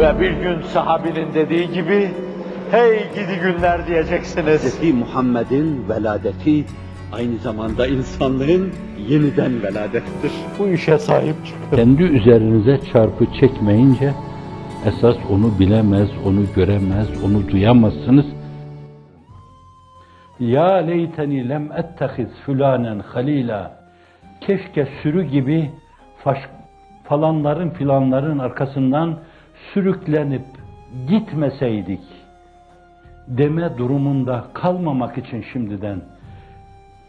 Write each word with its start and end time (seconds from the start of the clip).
Ve 0.00 0.20
bir 0.20 0.30
gün 0.30 0.62
sahabinin 0.62 1.34
dediği 1.34 1.70
gibi, 1.72 2.10
hey 2.70 2.98
gidi 3.14 3.40
günler 3.42 3.86
diyeceksiniz. 3.86 4.80
Hz. 4.80 4.94
Muhammed'in 4.94 5.88
veladeti 5.88 6.64
aynı 7.12 7.38
zamanda 7.38 7.86
insanlığın 7.86 8.72
yeniden 9.08 9.62
veladettir. 9.62 10.32
Bu 10.58 10.68
işe 10.68 10.98
sahip 10.98 11.34
çıkın. 11.46 11.76
Kendi 11.76 12.02
üzerinize 12.02 12.80
çarpı 12.92 13.26
çekmeyince 13.40 14.12
esas 14.86 15.16
onu 15.30 15.58
bilemez, 15.58 16.08
onu 16.26 16.40
göremez, 16.56 17.24
onu 17.24 17.48
duyamazsınız. 17.48 18.26
Ya 20.38 20.74
leyteni 20.74 21.48
lem 21.48 21.72
ettehiz 21.72 22.28
fülanen 22.46 22.98
halila. 22.98 23.80
Keşke 24.40 24.88
sürü 25.02 25.22
gibi 25.22 25.70
faş, 26.24 26.38
falanların 27.04 27.70
filanların 27.70 28.38
arkasından 28.38 29.18
sürüklenip 29.74 30.44
gitmeseydik 31.08 32.00
deme 33.28 33.78
durumunda 33.78 34.44
kalmamak 34.54 35.18
için 35.18 35.44
şimdiden 35.52 36.00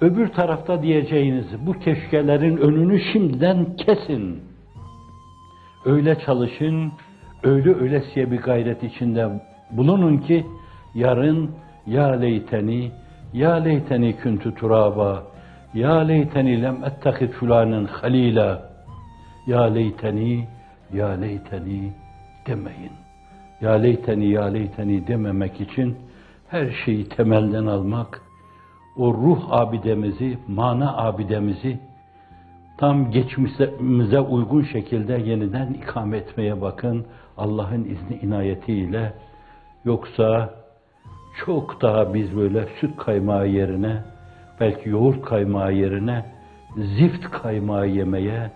öbür 0.00 0.28
tarafta 0.28 0.82
diyeceğiniz 0.82 1.46
bu 1.66 1.72
keşkelerin 1.72 2.56
önünü 2.56 3.00
şimdiden 3.12 3.76
kesin. 3.76 4.42
Öyle 5.84 6.18
çalışın, 6.26 6.92
öyle 7.42 7.74
öylesiye 7.74 8.30
bir 8.30 8.38
gayret 8.38 8.82
içinde 8.82 9.28
bulunun 9.70 10.18
ki 10.18 10.46
yarın 10.94 11.50
ya 11.86 12.06
leyteni, 12.06 12.90
ya 13.32 13.54
leyteni 13.54 14.16
küntü 14.16 14.54
turaba, 14.54 15.24
ya 15.74 15.98
leyteni 15.98 16.62
lem 16.62 16.84
ettehid 16.84 17.32
fulanen 17.32 17.84
halila, 17.84 18.62
ya 19.46 19.62
leyteni, 19.62 20.48
ya 20.92 21.08
leyteni 21.08 21.92
demeyin. 22.48 22.92
Ya 23.60 23.72
leyteni, 23.72 24.28
ya 24.28 24.44
leyteni 24.44 25.06
dememek 25.06 25.60
için 25.60 25.96
her 26.48 26.70
şeyi 26.84 27.08
temelden 27.08 27.66
almak, 27.66 28.22
o 28.96 29.14
ruh 29.14 29.52
abidemizi, 29.52 30.38
mana 30.48 30.96
abidemizi 30.96 31.78
tam 32.78 33.10
geçmişimize 33.10 34.20
uygun 34.20 34.62
şekilde 34.62 35.12
yeniden 35.12 35.72
ikame 35.72 36.16
etmeye 36.16 36.60
bakın 36.60 37.06
Allah'ın 37.36 37.84
izni 37.84 38.16
inayetiyle. 38.22 39.12
Yoksa 39.84 40.54
çok 41.44 41.82
daha 41.82 42.14
biz 42.14 42.36
böyle 42.36 42.68
süt 42.80 42.96
kaymağı 42.96 43.48
yerine, 43.48 44.02
belki 44.60 44.88
yoğurt 44.88 45.22
kaymağı 45.24 45.72
yerine 45.72 46.24
zift 46.76 47.30
kaymağı 47.30 47.88
yemeye, 47.88 48.50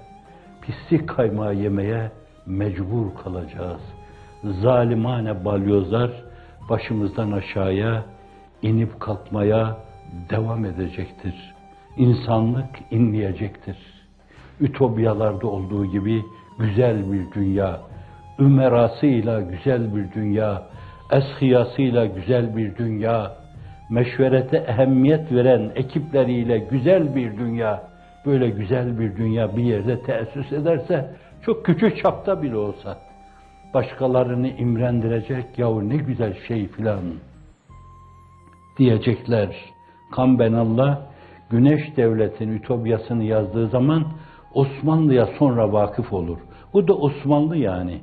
pislik 0.63 1.09
kaymağı 1.09 1.55
yemeye 1.55 2.11
mecbur 2.47 3.15
kalacağız. 3.25 3.81
Zalimane 4.45 5.45
balyozlar 5.45 6.11
başımızdan 6.71 7.33
aşağıya 7.33 8.05
inip 8.63 9.01
kalkmaya 9.01 9.77
devam 10.31 10.65
edecektir. 10.65 11.55
İnsanlık 11.97 12.69
inleyecektir. 12.91 13.77
Ütopyalarda 14.61 15.47
olduğu 15.47 15.87
gibi 15.87 16.23
güzel 16.59 17.13
bir 17.13 17.33
dünya, 17.33 17.81
ümerasıyla 18.39 19.41
güzel 19.41 19.97
bir 19.97 20.13
dünya, 20.13 20.63
eshiyasıyla 21.13 22.07
güzel 22.07 22.57
bir 22.57 22.77
dünya, 22.77 23.33
meşverete 23.91 24.57
ehemmiyet 24.57 25.33
veren 25.33 25.73
ekipleriyle 25.75 26.59
güzel 26.59 27.17
bir 27.17 27.39
dünya, 27.39 27.83
böyle 28.27 28.51
güzel 28.51 28.99
bir 28.99 29.17
dünya 29.17 29.57
bir 29.57 29.63
yerde 29.63 30.03
teessüs 30.03 30.53
ederse, 30.53 31.11
çok 31.43 31.65
küçük 31.65 32.03
çapta 32.03 32.43
bile 32.43 32.57
olsa, 32.57 32.99
başkalarını 33.75 34.49
imrendirecek, 34.49 35.59
yahu 35.59 35.89
ne 35.89 35.97
güzel 35.97 36.35
şey 36.49 36.69
filan 36.69 37.03
diyecekler. 38.79 39.57
Kambenallah, 40.13 41.01
Güneş 41.51 41.97
Devleti'nin 41.97 42.57
ütopyasını 42.57 43.25
yazdığı 43.25 43.69
zaman 43.69 44.07
Osmanlı'ya 44.55 45.29
sonra 45.39 45.73
vakıf 45.73 46.13
olur. 46.13 46.39
Bu 46.73 46.89
da 46.89 46.95
Osmanlı 46.95 47.57
yani. 47.57 48.01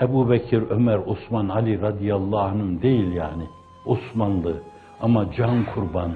Ebu 0.00 0.30
Bekir, 0.30 0.62
Ömer, 0.70 0.98
Osman, 1.06 1.48
Ali 1.48 1.80
radıyallahu 1.80 2.38
anh'ın 2.38 2.82
değil 2.82 3.12
yani. 3.12 3.44
Osmanlı 3.86 4.62
ama 5.00 5.32
can 5.32 5.64
kurban. 5.74 6.12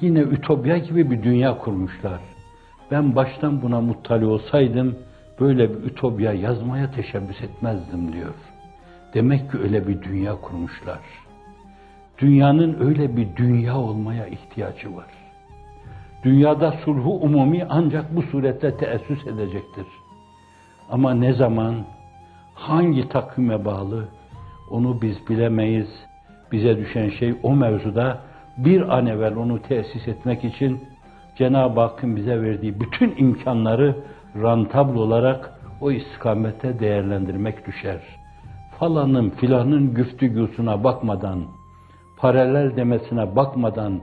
Yine 0.00 0.18
ütopya 0.18 0.78
gibi 0.78 1.10
bir 1.10 1.22
dünya 1.22 1.58
kurmuşlar. 1.58 2.20
Ben 2.90 3.16
baştan 3.16 3.62
buna 3.62 3.80
muttali 3.80 4.26
olsaydım 4.26 4.96
böyle 5.40 5.70
bir 5.70 5.90
ütopya 5.90 6.32
yazmaya 6.32 6.90
teşebbüs 6.90 7.42
etmezdim 7.42 8.12
diyor. 8.12 8.34
Demek 9.14 9.52
ki 9.52 9.58
öyle 9.58 9.88
bir 9.88 10.02
dünya 10.02 10.40
kurmuşlar. 10.40 11.00
Dünyanın 12.18 12.80
öyle 12.80 13.16
bir 13.16 13.36
dünya 13.36 13.76
olmaya 13.76 14.26
ihtiyacı 14.26 14.96
var. 14.96 15.06
Dünyada 16.24 16.72
sulhu 16.84 17.10
umumi 17.10 17.66
ancak 17.68 18.16
bu 18.16 18.22
surette 18.22 18.76
teessüs 18.76 19.26
edecektir. 19.26 19.86
Ama 20.90 21.14
ne 21.14 21.32
zaman, 21.32 21.74
hangi 22.54 23.08
takvime 23.08 23.64
bağlı 23.64 24.08
onu 24.70 25.02
biz 25.02 25.28
bilemeyiz. 25.28 25.88
Bize 26.52 26.78
düşen 26.78 27.10
şey 27.10 27.34
o 27.42 27.56
mevzuda 27.56 28.20
bir 28.56 28.98
an 28.98 29.06
evvel 29.06 29.36
onu 29.36 29.62
tesis 29.62 30.08
etmek 30.08 30.44
için 30.44 30.80
Cenab-ı 31.36 31.80
Hakk'ın 31.80 32.16
bize 32.16 32.42
verdiği 32.42 32.80
bütün 32.80 33.14
imkanları 33.16 33.96
rantabl 34.36 34.96
olarak 34.96 35.52
o 35.80 35.90
istikamete 35.90 36.78
değerlendirmek 36.80 37.66
düşer. 37.66 38.00
Falanın 38.78 39.30
filanın 39.30 39.94
güftügüsüne 39.94 40.84
bakmadan, 40.84 41.44
paralel 42.18 42.76
demesine 42.76 43.36
bakmadan, 43.36 44.00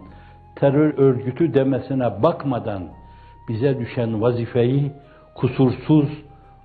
terör 0.55 0.97
örgütü 0.97 1.53
demesine 1.53 2.23
bakmadan 2.23 2.83
bize 3.49 3.79
düşen 3.79 4.21
vazifeyi 4.21 4.91
kusursuz, 5.35 6.09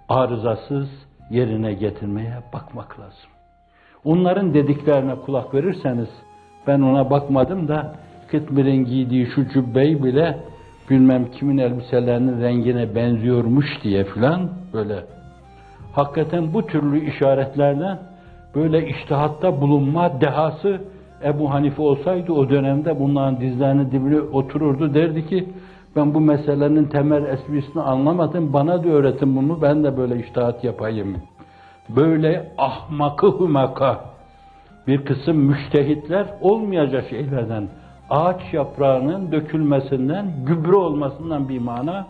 arızasız 0.09 0.89
yerine 1.31 1.75
getirmeye 1.75 2.35
bakmak 2.53 3.01
lazım. 3.01 3.31
Onların 4.05 4.55
dediklerine 4.55 5.15
kulak 5.17 5.55
verirseniz, 5.55 6.09
ben 6.67 6.81
ona 6.81 7.11
bakmadım 7.11 7.69
da 7.69 7.95
Kıtmir'in 8.31 8.85
giydiği 8.85 9.27
şu 9.27 9.49
cübbeyi 9.49 10.05
bile 10.05 10.39
bilmem 10.91 11.31
kimin 11.31 11.59
elbiselerinin 11.59 12.43
rengine 12.43 12.95
benziyormuş 12.95 13.67
diye 13.83 14.05
filan 14.05 14.51
böyle. 14.73 15.05
Hakikaten 15.93 16.55
bu 16.55 16.67
türlü 16.67 17.11
işaretlerden 17.11 17.99
böyle 18.55 18.89
iştihatta 18.89 19.61
bulunma 19.61 20.21
dehası 20.21 20.81
Ebu 21.25 21.51
Hanife 21.51 21.83
olsaydı 21.83 22.33
o 22.33 22.51
dönemde 22.51 23.01
bunların 23.01 23.41
dizlerinin 23.41 23.91
dibine 23.91 24.21
otururdu 24.21 24.95
derdi 24.95 25.27
ki 25.27 25.49
ben 25.97 26.15
bu 26.15 26.21
meselenin 26.21 26.85
temel 26.85 27.25
esprisini 27.25 27.83
anlamadım 27.83 28.53
bana 28.53 28.85
da 28.85 28.89
öğretin 28.89 29.37
bunu 29.37 29.63
ben 29.63 29.85
de 29.85 29.97
böyle 29.97 30.21
iştihat 30.21 30.65
yapayım. 30.65 31.17
Böyle 31.89 32.53
ahmakı 32.59 33.41
hümaka 33.41 34.01
bir 34.87 35.05
kısım 35.05 35.37
müştehitler 35.37 36.27
olmayacak 36.41 37.05
şeylerden 37.11 37.69
ağaç 38.11 38.41
yaprağının 38.53 39.33
dökülmesinden, 39.33 40.27
gübre 40.47 40.77
olmasından 40.77 41.49
bir 41.49 41.59
mana, 41.59 42.07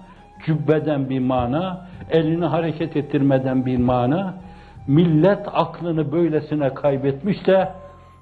cübbeden 0.46 1.10
bir 1.10 1.20
mana, 1.20 1.86
elini 2.10 2.44
hareket 2.44 2.96
ettirmeden 2.96 3.66
bir 3.66 3.78
mana, 3.78 4.34
millet 4.86 5.48
aklını 5.52 6.12
böylesine 6.12 6.74
kaybetmiş 6.74 7.46
de 7.46 7.68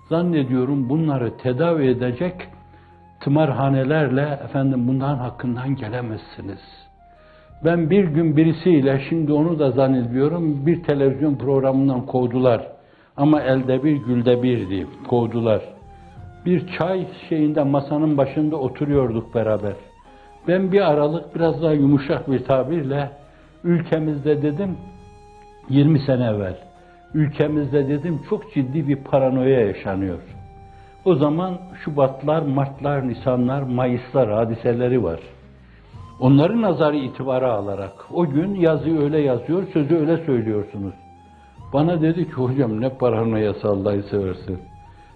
zannediyorum 0.08 0.88
bunları 0.88 1.36
tedavi 1.36 1.86
edecek 1.86 2.34
tımarhanelerle 3.20 4.40
efendim 4.44 4.88
bunların 4.88 5.18
hakkından 5.18 5.76
gelemezsiniz. 5.76 6.60
Ben 7.64 7.90
bir 7.90 8.04
gün 8.04 8.36
birisiyle 8.36 9.02
şimdi 9.08 9.32
onu 9.32 9.58
da 9.58 9.70
zannediyorum 9.70 10.66
bir 10.66 10.82
televizyon 10.82 11.34
programından 11.34 12.06
kovdular. 12.06 12.68
Ama 13.16 13.40
elde 13.42 13.84
bir 13.84 13.96
gülde 13.96 14.42
bir 14.42 14.68
diye 14.68 14.86
kovdular. 15.08 15.62
Bir 16.46 16.66
çay 16.78 17.06
şeyinde 17.28 17.62
masanın 17.62 18.18
başında 18.18 18.56
oturuyorduk 18.56 19.34
beraber. 19.34 19.72
Ben 20.48 20.72
bir 20.72 20.90
aralık 20.90 21.34
biraz 21.34 21.62
daha 21.62 21.72
yumuşak 21.72 22.30
bir 22.30 22.44
tabirle 22.44 23.10
ülkemizde 23.64 24.42
dedim 24.42 24.76
20 25.68 26.00
sene 26.00 26.24
evvel 26.24 26.72
ülkemizde 27.14 27.88
dedim 27.88 28.20
çok 28.30 28.54
ciddi 28.54 28.88
bir 28.88 28.96
paranoya 28.96 29.60
yaşanıyor. 29.66 30.18
O 31.04 31.14
zaman 31.14 31.58
Şubatlar, 31.84 32.42
Martlar, 32.42 33.08
Nisanlar, 33.08 33.62
Mayıslar 33.62 34.30
hadiseleri 34.30 35.04
var. 35.04 35.20
Onları 36.20 36.62
nazarı 36.62 36.96
itibara 36.96 37.52
alarak 37.52 37.92
o 38.12 38.26
gün 38.26 38.54
yazıyı 38.54 39.00
öyle 39.00 39.18
yazıyor, 39.18 39.62
sözü 39.72 39.96
öyle 39.96 40.16
söylüyorsunuz. 40.16 40.94
Bana 41.72 42.00
dedi 42.00 42.24
ki 42.24 42.32
hocam 42.32 42.80
ne 42.80 42.88
paranoyası 42.88 43.68
Allah'ı 43.68 44.02
seversin. 44.02 44.58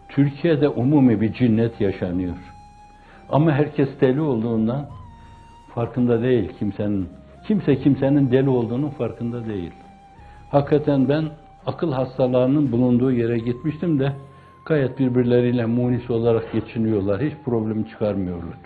Türkiye'de 0.08 0.68
umumi 0.68 1.20
bir 1.20 1.32
cinnet 1.32 1.80
yaşanıyor. 1.80 2.36
Ama 3.28 3.52
herkes 3.52 3.88
deli 4.00 4.20
olduğundan 4.20 4.86
farkında 5.74 6.22
değil 6.22 6.52
kimsenin. 6.58 7.08
Kimse 7.46 7.76
kimsenin 7.76 8.32
deli 8.32 8.48
olduğunun 8.48 8.90
farkında 8.90 9.46
değil. 9.46 9.72
Hakikaten 10.50 11.08
ben 11.08 11.24
akıl 11.66 11.92
hastalarının 11.92 12.72
bulunduğu 12.72 13.12
yere 13.12 13.38
gitmiştim 13.38 14.00
de 14.00 14.12
gayet 14.66 14.98
birbirleriyle 14.98 15.66
munis 15.66 16.10
olarak 16.10 16.52
geçiniyorlar. 16.52 17.22
Hiç 17.22 17.34
problem 17.44 17.84
çıkarmıyorlar. 17.84 18.56